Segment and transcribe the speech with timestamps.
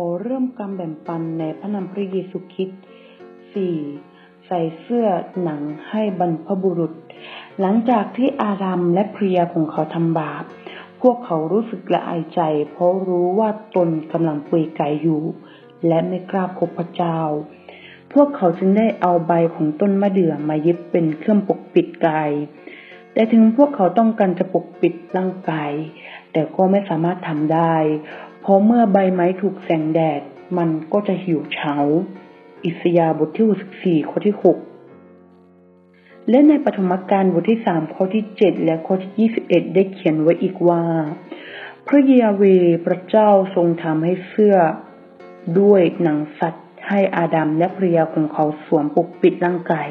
[0.00, 2.82] อเริ่มการแบ่งปันในพระนามพระเยซูคริสต์
[3.64, 4.46] 4.
[4.46, 5.06] ใส่เสื้อ
[5.42, 6.92] หนังให้บรรพบุรุษ
[7.60, 10.44] หลังจากที่อาดัมและภริยาของเขาทำบาป
[11.00, 15.22] พวกเขารู้สึกละอายใจ เพราะรู้ว่าตนกำลังเปื่อยกายอยู่
[15.88, 17.20] และไม่กล้าพบพระเจ้า
[18.12, 22.30] พวกเขาจึงได้เอาใบของต้นมะเดื่อมาเย็บเป็นเครื่องปกปิดกาย
[23.12, 25.72] แต่ถึงพวกเขาต้องการจะปกปิดร่างกาย
[26.32, 27.74] แต่ก็ไม่สามารถทำได้
[28.46, 30.20] เพราะเมื่อใบไม้ถูกแสงแดด
[30.58, 31.76] มันก็จะหิวเฉา
[32.64, 34.36] อิสยาบทที่ 64 ข้อที่
[35.12, 40.82] 6 และในปฐมกาลบทที่ 3 ข้อที่ 7 และข้อที่ 21 ได้เขียนไว้อีกว่า
[41.86, 42.42] พระเยาเว
[42.86, 44.56] พระเจ้าทรงทำให้เสื้อ
[45.60, 49.88] ด้วยหนังสัตว์ให้อาดัมและภรรยาของเขาสวมปกปิดร่างกาย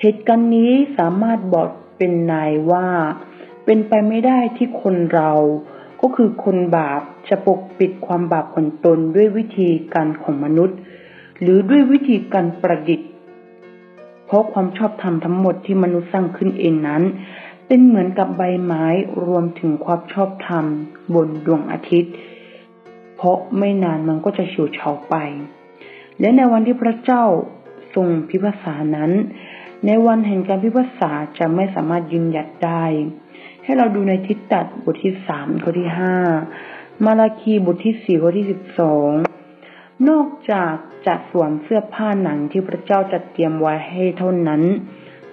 [0.00, 1.68] เหตุการณ์นี้สามารถบอก
[1.98, 2.88] เป็นนายว่า
[3.64, 5.32] เป็นไปไม่ได้ที่คนเรา
[6.06, 10.78] ก็คือคนบาปจะปกปิดความบาปของตนด้วยวิธีการของมนุษย์
[11.40, 13.10] หรือด้วยวิธีการประดิษฐ์
[14.26, 17.02] เพราะความชอบธรรมทั้งหมดที่มนุษย์สร้างขึ้นเองนั้น
[17.66, 18.84] เป็นเหมือนกับใบไม้
[19.26, 20.64] รวมถึงความชอบธรรม
[21.14, 22.14] บนดวงอาทิตย์
[23.16, 25.14] เพราะไม่นานมันก็จะเฉวเฉาไป
[26.20, 27.24] และในวันที่พระเจ้า
[27.94, 29.10] ทรงพิพากษานั้น
[29.86, 32.84] ในวันแห่งการพิพากษาจะไม่สามารถยืนหยัดได้
[33.64, 36.16] ให้เราดูในทิฏตัดบทที่สามข้อที่ห้า
[37.04, 39.10] มาลาคีบทที่สี่ข้อที่สิบสอง
[40.08, 40.74] นอกจาก
[41.06, 44.62] จะสวมเสื้อผ้าหนังที่พระเจ้าจัดเตรียมไว้ให้เท่านั้น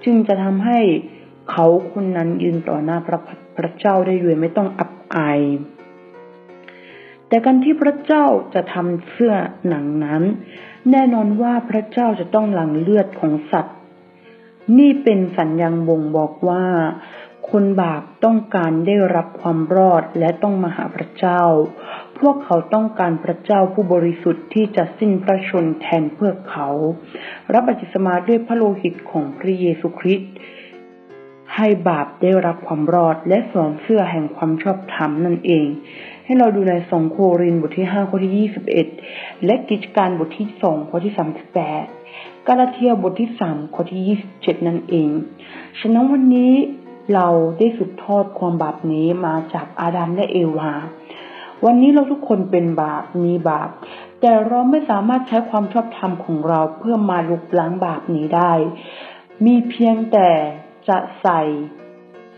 [0.03, 0.79] จึงจะทำให้
[1.51, 3.19] เขาคนนั้นยืนต่อหน้าพระ
[3.57, 5.41] พระเจ้าได้ด้วยไม่ต้องอับอาย
[7.27, 9.33] แต่การที่พระเจ้าจะทำเสื้อ
[9.67, 10.23] หนังนั้น
[10.91, 13.75] แน่นอนว่าพระเจ้าจะต้องหลั่งเลือดของสัตว์
[14.79, 16.65] นี่เป็นสัญญาณบ่งบอกว่า
[17.51, 21.41] คนบาปต้องการได้รับความรอดและต้องมาหาพระเจ้า
[22.19, 26.67] พวกเขาต้องการพระเจ้าผู้บริสุทธิ์ที่จะสิ้นพระชนแทนเพื่อเขา
[27.53, 30.31] รับบัติสมาด้วยพระโลหิตของพระเยซูคริสต์
[31.55, 35.65] ให้บาปได้รับความรอดและสวมเสื้อแห่งความชอบธรรมนั่นเอง
[36.25, 38.87] ให้เราดูในสองโครินบทที่ห้าข้อที่ยี่สิบเอ็ด
[39.45, 41.85] และกิจการบทที่สองข้อที่สามสิบแปด
[42.47, 45.09] กาลาเทียบทที่สามข้อที่ยี่สิบเจ็ดนั่นเอง
[45.79, 46.53] ฉะนั้นวันนี้
[47.13, 47.27] เรา
[47.57, 50.71] ได้สืบทอดความบาปนี้มาจากอาดัมและเอวา
[51.65, 53.69] วันนี้เราทุกคนเป็นบาปมีบาป
[54.21, 58.51] แต่เราไม่สามารถใช้ความชอบธรรมของเราเพื่อมาลุกล้างบาปนี้ได้
[59.45, 60.29] มีเพียงแต่
[60.87, 61.41] จะใส่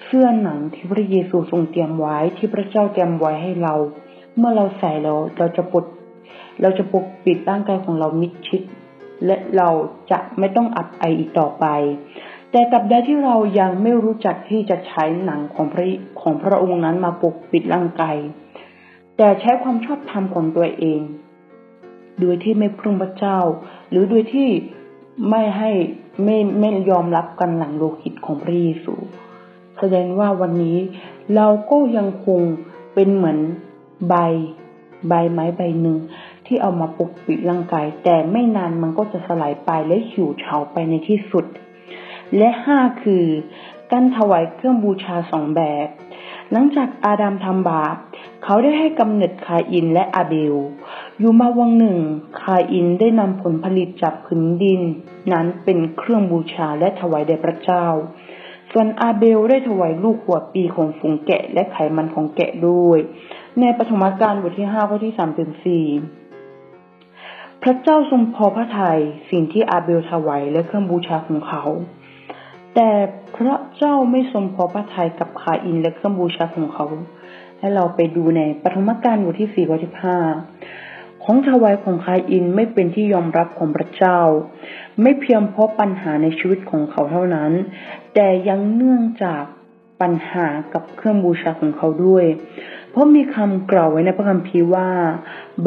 [0.04, 3.76] เสื้อหนังที่พระเยซูทรงเตรียมไว้ที่พระเจ้าเตรียมไว้ให้เรา
[4.38, 5.86] เมื่อเราใส่แล้วเราจะปด
[6.62, 8.62] เราจะปกปิดร่างกายของเรามิดชิด
[9.26, 9.70] และเรา
[10.12, 11.66] จะไม่ต้องอับไออีกต่อไป
[12.56, 15.86] แต่กับใดที่เรายังไม่รู้จักที่จะใช้หนังของพระ
[16.22, 18.18] ของพระองค์นั้นมาปกปิดร่างกาย
[19.18, 21.02] แต่ใช้ความชอบธรรมของตัวเอง
[22.20, 23.40] โดยที่ไม่พึ่งพระเจ้า
[23.90, 24.50] หรือโดยที่
[25.30, 25.72] ไม่ให้
[26.24, 28.94] ไม่ไม่ยอมรับกันหลังโลหิตของพระเยซู
[29.80, 30.78] แสดงว่าวันนี้
[31.36, 32.42] เราก็ยังคง
[32.94, 33.40] เป็นเหมือน
[34.10, 34.16] ใบ
[35.10, 35.98] ใบไม้ใบหนึ่ง
[36.46, 41.46] ที่เอามาปกปิดร่างกาย แต่ไม่นานมันก็จะสลายไปและหิวเฉาไปในที่สุด
[42.38, 43.26] และห้าคือ
[43.92, 45.88] การถวายเครื่องบูชาสองแบบ
[46.52, 47.96] หลังจากอาดัมทำบาป
[48.44, 50.56] เขาได้ให้กำเนิดคาอินและอาเบล
[51.20, 51.98] อยู่มาวังหนึ่ง
[52.42, 54.82] คาอินได้นำผลผลิตจากผืนดิน
[55.32, 57.86] นั้นเป็นเครื่องบูชาและถวายแด่พระเจ้า
[58.72, 63.00] ส่วนอาเบลได้ถวายลูกหัวปีของฝูงแกะและไขมันของแกะด้วย
[63.60, 65.86] ในปฐมกาลบทที่ห้าข้อที่สามถึงสี่
[67.62, 71.64] พระเจ้าทรงพอพระทัยสิ่งที่อาเบลถวายและเครื่องบูชาของเขา
[72.76, 72.92] แต่
[73.36, 76.86] พระเจ้าไม่ทรงพอพระทัยกับคาอินและเครื่องบูชาของเขา
[77.60, 80.18] ให้เราไปดูในปฐมกาลบทที่สี่ข้อที่ห้า
[81.24, 84.20] ของถวายของคาอินไม่เป็นที่ยอมรับของพระเจ้า
[85.02, 87.52] ไม่เพียงเพราะปัญหาในชีวิตของเขาเท่านั้น
[88.14, 89.44] แต่ยังเนื่องจาก
[90.02, 92.26] ปัญหากับเครื่องบูชาของเขาด้วย
[92.90, 94.90] เพราะมีคำกล่าวไว้ในพระคัมภีร์ว่า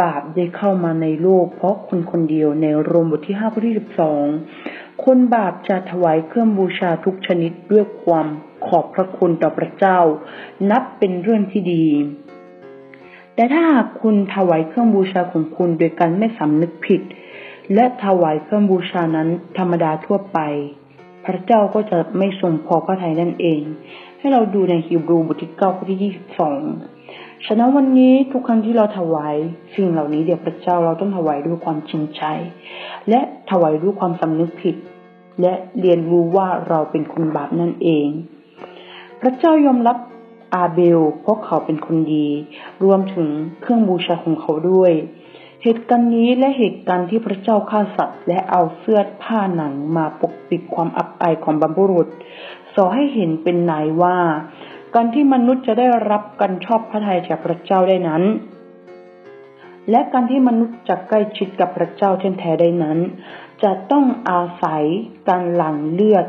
[0.00, 4.24] บาปได้เข้ามาในโลก เพราะคนคนเดียวในโรมบทที่ห้าข้อที่สิบสอง
[5.04, 8.26] คนบาปจะถวายเครื่องบูชาทุกชนิดด้วยความ
[8.66, 9.98] ขอบพระคุณต่อพระเจ้า
[10.70, 11.86] นับเป็นเรื่องที่ดี
[13.34, 17.02] แต่ถ้าหากคุณถวายเครื่องบูชาของคุณโดยการไม่สำนึกผิด
[17.74, 19.28] และถวายเครื่องบูชานั้น
[19.58, 20.38] ธรรมดาทั่วไป
[21.24, 23.62] พระเจ้าก็จะไม่ทรงพอพระทัยนั่นเอง
[24.18, 26.60] ให้เราดูในฮิบรูบทที่เก้าข้อที่ยี่สิบสอง
[27.46, 29.36] ฉะนั้นวันนี้ทุกครั้งที่เราถวาย
[29.74, 32.22] สิ่งเหล่านี้เดี๋ยวพระเจ้าเราต้องถวายด้วยความจริงใจ
[33.08, 33.20] และ
[33.50, 34.76] ถวายด้วยความสำนึกผิด
[35.40, 38.08] และเรียนรู้ว่าเราเป็นคนบาปนั่นเอง
[39.20, 39.96] พระเจ้ายอมรับ
[40.54, 42.26] อาเบลเพราะเขาเป็นคนดี
[42.84, 43.28] รวมถึง
[43.60, 44.92] เครื่องบูชาของเขาด้วย
[45.62, 52.08] เหตุการณ์นี้และเหตุการณ์ที่พระเจ้าฆ่าสัตว์และเอาเสื้อผ้าหนังมาปกปิดความอับอายของบรรพบุรุษ
[52.74, 54.16] สอให้เห็นเป็นนายว่า
[54.94, 58.22] การที่มนุษย์จะได้รับการชอบพระทัยจากพระเจ้าได้นั้น
[59.90, 62.98] และการที่มนุษย์จะใกล้ชิดกับพระเจ้าเช่นแท้ได้นั้น
[63.62, 64.84] จะต้องอาศัย
[65.28, 66.26] การหลั่งเลือด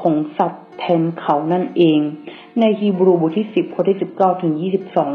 [0.00, 1.98] ของสัตว์แทนเขานั่นเอง
[2.60, 5.14] ในฮีบรูบทที่สิบข้อที่สิบเก้าถึงยี่สิบสอง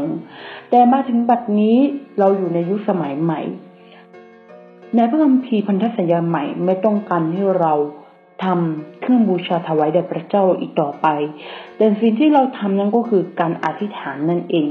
[0.70, 1.76] แต่มาถึงบัดนี้
[2.18, 3.40] เราอยู่ในยุคสมัยใหม่
[4.94, 7.74] ในพระคัมภีร์พันธสัญญาใหม่ไม่ต้องการให้เรา
[8.44, 11.06] ทำ เครื่องบูชาถวายแด่พระเจ้าอีกต่อไป
[11.76, 14.68] แต่สิ่งที่เราทำนั้นก็คือการอธิษฐานนั่นเอง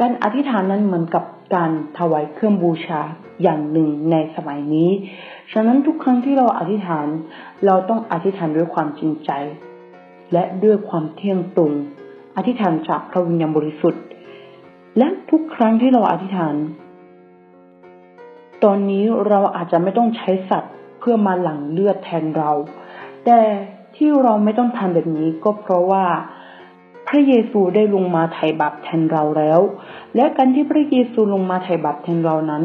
[0.00, 1.24] การอธิษฐานนั้นเหมือนกับ
[1.54, 3.00] การถวายเครื่องบูชา
[3.42, 4.90] อย่างหนึ่งในสมัยนี้
[5.52, 7.06] ฉะนั้นทุกครั้งที่เราอธิษฐาน
[7.66, 9.30] เราต้องอธิษฐานด้วยความจริงใจ
[10.32, 11.72] และด้วยความเที่ยงตรง
[12.36, 14.02] อธิษฐานจากพระวิญญาณบริสุทธิ์
[14.98, 16.54] และทุกครั้งที่เราอธิษฐาน
[18.64, 22.52] ตอนนี้เราอาจจะไม่ต้องใช้สัตว์เพื่อมาหลั่งเลือดแทนเรา
[23.24, 23.42] แต่
[23.96, 26.04] ที่เราไม่ต้องทำแบบนี้ก็เพราะว่า
[27.08, 29.60] พระเยซูได้ลงมาไถ่บาปแทนเราแล้ว
[30.16, 32.64] และการที่พระเยซูลงมาไถ่บาปแทนเรานั้น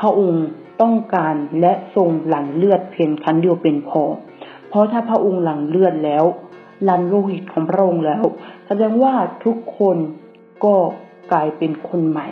[0.00, 0.46] พระองค์
[0.80, 4.02] ต้องการและทรงหลั่งเลือดเพียงครั้งเดียวเป็นพอ
[4.68, 6.24] เพราะถ้าพระองค์หลั่งเลือดแล้ว
[6.88, 8.24] ลันโลหิตของพระองค์แล้ว
[8.66, 9.96] แสดงว่าทุกคน
[10.64, 10.74] ก็
[11.32, 12.28] กลายเป็นคนใหม่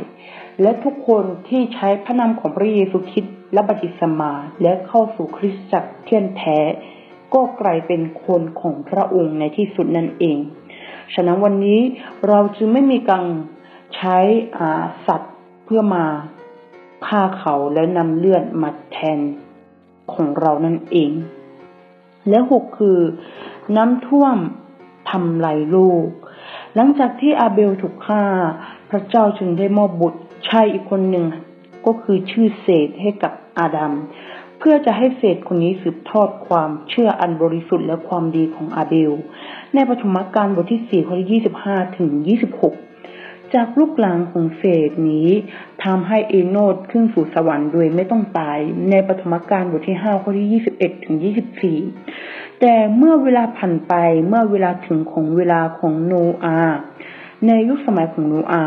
[0.61, 6.59] และทุกคนที่ใช้พระนามของพระเยซูคริสต์และบัติสมาและเข้าสู่คริสตจักรเที่ยนแท้
[7.35, 10.39] ก็กลายเป็นคนของพระองค์ในที่สุดนั่นเอง
[11.15, 11.81] ฉะนั้นวันนี้
[12.29, 13.27] เราจึงไม่มีการ
[13.95, 14.19] ใช้
[15.07, 15.35] สัตว์
[15.65, 16.05] เพื่อมา
[17.07, 19.19] ฆ่าเขาแล้วนำเลือดมาแทน
[20.13, 21.11] ของเรานั่นเอง
[22.29, 22.99] และหกคือ
[23.77, 24.37] น้ำท่วม
[25.11, 26.07] ทำลายโลก
[26.75, 28.25] หลังจากที่อาเบลถูกฆ่า
[28.91, 31.27] พระเจ้าจึงได้มอบบุตรชายอีกคนหนึ่ง
[31.87, 33.93] ก็คือชื่อเศษให้กับอาดัม
[34.63, 39.13] เพื่อจะให้เศษคนนี้สืบทอดความเชื่ออันบริสุทธิ์และความดีของอาเบล
[39.75, 42.75] ในปฐมกาลบทที่สี่ข้อที่ยี่สิบห้าถึงยี่สิบหก
[43.55, 45.29] จากลูกหลานของเศษนี้
[45.85, 48.59] ทำให้เอโนดขึ้นสู่สวรรค์โดยไม่ต้องตาย
[48.91, 51.79] ในปฐมกาลบทที่ห้าข้อที่ยี่สิบเอ็ดถึงยี่สิบสี่
[52.61, 53.95] แต่เมื่อเวลาผ่านไป
[54.29, 56.13] เมื่อเวลาถึงของเวลาของโน
[56.45, 56.59] อา
[57.47, 58.65] ในยุคสมัยของโนอา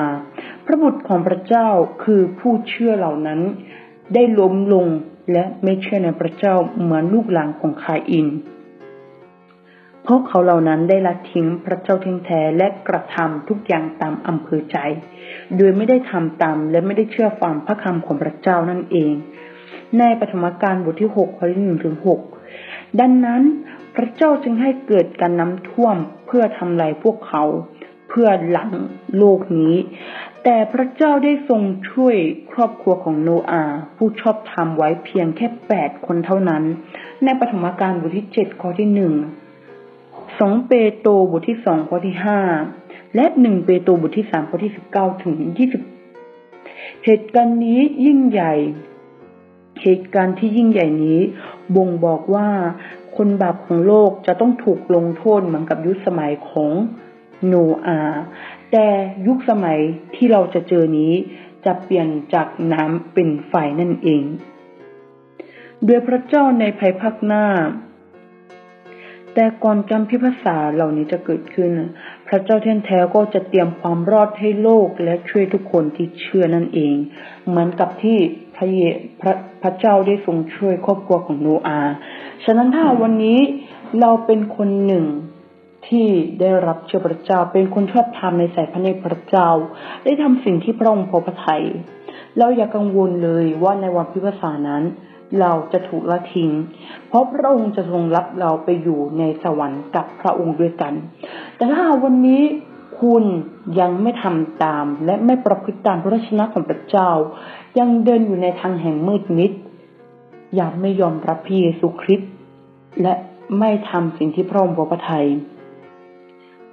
[0.66, 1.68] พระบุตรของพระเจ้า
[2.04, 3.40] คือผู้เชื่อเหล่านั้น
[4.13, 4.88] ได้ล้มลง
[5.31, 8.27] และไม่เชื่อในพระเจ้าเหมือนลูกหลานของคาอิน
[10.03, 14.77] เพราะเขาเหล่านั้นได้ละทิ้งพระเจ้าทิ้งแท้และกระทำทุกอย่างตามอำเภอใจ
[15.57, 19.13] โดยไม่ได้ทำตามและไม่ได้เชื่อฟังพระคำของพระเจ้านั่นเอง
[19.99, 22.19] ในปฐมกาลบทที่หกข้อที่หนึ่งถึงหก
[22.99, 23.41] ดังนั้น
[23.95, 27.43] พระเจ้าจึงให้เกิดการน้ำท่วมเพื่อทำลายพวกเขา
[28.09, 28.71] เพื่อหลัง
[29.17, 29.75] โลกนี้
[30.44, 31.62] แต่พระเจ้าได้ทรง
[31.92, 32.16] ช่วย
[32.51, 33.63] ครอบครัวของโนอา
[33.98, 36.63] ผู้ชอบธรรมไว้เพียงแค่แปดคนเท่านั้น
[37.24, 39.13] ในปฐมกาลบทที่เจ็ดข้อที่หนึ่ง
[40.40, 42.40] สองเปโตรบทที่สองข้อที่ห้า
[43.16, 45.81] และหนึ่งเปโตรบทที่สามข้อที่สิบเก้าถึงยี่สิบ
[47.04, 48.54] เหตุการณ์นี้ยิ่งใหญ่
[49.81, 51.19] เหตุการณ์ที่ยิ่งใหญ่นี้
[51.76, 52.50] บ่งบอกว่า
[53.16, 56.71] คนบาปของโลกจะต้องถูกลงโทษเหมือนกับยุคสมัยของ
[57.47, 57.54] โน
[57.85, 58.00] อา
[58.73, 58.89] แต่
[59.27, 59.80] ยุคสมัย
[60.15, 61.13] ที่เราจะเจอนี้
[61.65, 64.23] จะเปลี่ยนจากน้ำเป็นไฟนั่นเอง
[65.87, 67.45] ด้วยพระเจ้าในภายภาคหน้า
[69.33, 71.71] แต่ก่อนการพิพากษาเหล่านี้จะเกิดขึ้น
[72.27, 76.95] พระเจ้าแท้แท้ก็จะเตรียมความรอดให้โลกและช่วยทุกคนที่เชื่อนั่นเอง
[77.47, 78.18] เหมือนกับที่
[78.56, 78.80] พระเย
[79.21, 81.80] พระพระเจ้าได้ทรงช่วยครอบครัวของโนอา
[82.44, 83.39] ฉะนั้นถ้าวันนี้
[83.99, 85.06] เราเป็นคนหนึ่ง
[85.87, 86.07] ที่
[86.40, 89.49] ได้รับเชื่อพระเจ้าเป็นคนชอบธรรมในสายพระเนตรพระเจ้า
[90.04, 91.63] ได้ทำสิ่งที่พระองค์พอพระทัย
[92.37, 94.83] เราอย่ากังวลเลยว่าในวันพิพากษานั้น
[95.40, 96.52] เราจะถูกละทิ้ง
[97.07, 100.94] เพราะพระองค์จะทรงรับเราไปอยู่ในสวรรค์กับพระองค์ด้วยกัน
[101.56, 102.44] แต่ถ้าวันนี้
[103.02, 103.23] คุณ
[103.80, 107.09] ยังไม่ทำตามและไม่ประพฤติตามพระราชนะของพระเจ้า
[107.80, 109.52] ยังเดินอยู่ในทางแห่งมืดมิด
[110.56, 112.31] อย่าไม่ยอมรับพระเยซูคริสต์
[113.02, 113.13] และ
[113.59, 115.28] ไม่ทำสิ่งที่พระองค์พอพระทัย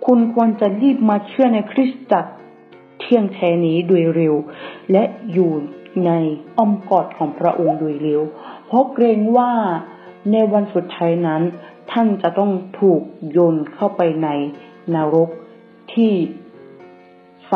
[0.04, 2.32] คุณควรจะรีบมาเชื่อในคริสตจักร
[3.00, 4.34] เที่ยงแท้นี้โดยเร็ว
[4.92, 5.52] และอยู่
[6.06, 6.10] ใน
[6.56, 8.22] อ้อมกอดของพระองค์โดยเร็ว
[8.66, 9.52] เพราะเกรงว่า
[10.32, 11.42] ในวันสุดท้ายนั้น
[11.90, 14.28] ท่านจะต้องถูกโยนเข้าไปใน
[14.94, 15.28] นรก
[15.92, 16.12] ที่
[17.46, 17.52] ไฟ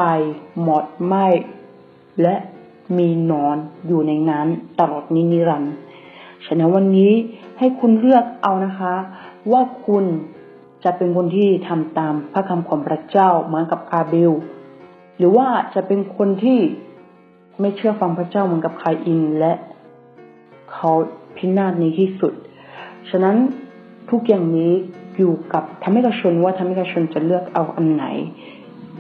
[0.60, 1.26] หมอดไหม้
[2.22, 2.34] และ
[2.98, 4.46] มีนอนอยู่ในนั้น
[4.80, 5.74] ตลอดนินิรันดร์
[6.46, 7.12] ฉะนั้นวันนี้
[7.58, 8.94] ให้คุณเลือกเอานะคะ
[9.52, 10.04] ว่าคุณ
[10.84, 14.32] จะเป็นคนที่ทำตามพระคำของพระเจ้าเหมือนกับอาเบล
[15.18, 16.58] หรือว่าจะเป็นคนที่
[17.60, 19.52] ไม่เชื่อฟังพระเจ้าเหมือนกับคายอินและ
[20.72, 20.90] เขา
[21.36, 22.32] พินาศในที่สุด
[23.10, 23.36] ฉะนั้น
[24.10, 24.72] ทุกอย่างนี้
[25.16, 28.04] อยู่กับธรรมิกระชนว่าธรรมิกระชนจะเลือกเอาอันไหน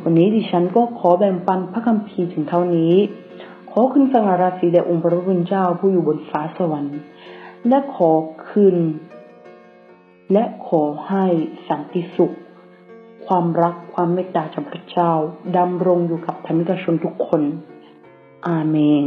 [0.02, 2.94] วันนี้ดิฉันก็ขอแบ่งปันพระคัมภีร์ถึงเท่านี้
[3.70, 6.98] ขอขึ้นสง่าราศีแด่องค์พระผู้เป็นเจ้าผู้อยู่บนฟ้าสวรรค์
[7.68, 8.10] และขอ
[8.48, 8.76] คืน
[10.32, 11.24] และขอให้
[11.68, 12.34] สันติสุข
[13.26, 15.12] ความรักความเมตตาจากพระเจ้า
[15.56, 17.42] ดำรงอยู่กับธรรมิกชนทุกคน
[18.48, 19.06] อาเมน